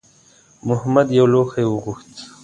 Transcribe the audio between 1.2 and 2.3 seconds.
لوښی وغوښت.